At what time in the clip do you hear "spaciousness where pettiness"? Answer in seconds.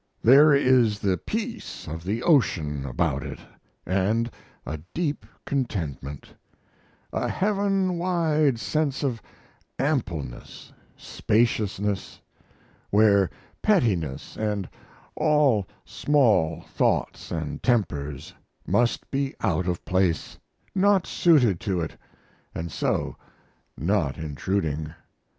10.97-14.35